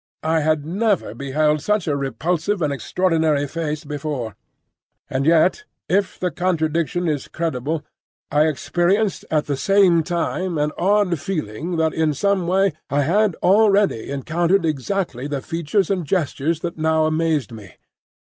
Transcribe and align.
I 0.23 0.39
had 0.39 0.65
never 0.65 1.13
beheld 1.13 1.61
such 1.61 1.87
a 1.87 1.95
repulsive 1.95 2.63
and 2.63 2.73
extraordinary 2.73 3.47
face 3.47 3.83
before, 3.85 4.35
and 5.11 5.27
yet—if 5.27 6.19
the 6.19 6.31
contradiction 6.31 7.07
is 7.07 7.27
credible—I 7.27 8.47
experienced 8.47 9.25
at 9.29 9.45
the 9.45 9.55
same 9.55 10.01
time 10.01 10.57
an 10.57 10.71
odd 10.75 11.19
feeling 11.19 11.77
that 11.77 11.93
in 11.93 12.15
some 12.15 12.47
way 12.47 12.73
I 12.89 13.03
had 13.03 13.35
already 13.43 14.09
encountered 14.09 14.65
exactly 14.65 15.27
the 15.27 15.39
features 15.39 15.91
and 15.91 16.03
gestures 16.03 16.61
that 16.61 16.79
now 16.79 17.05
amazed 17.05 17.51
me. 17.51 17.75